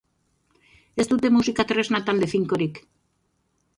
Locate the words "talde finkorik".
2.07-2.81